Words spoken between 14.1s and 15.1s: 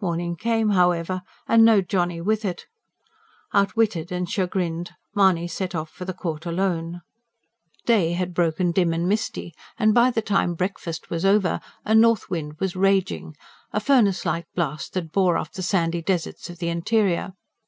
like blast